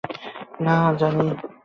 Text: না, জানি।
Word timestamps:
না, 0.61 0.75
জানি। 0.99 1.27